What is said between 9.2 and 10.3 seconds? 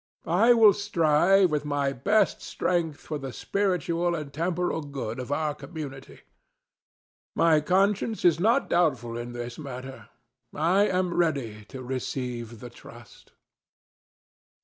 this matter.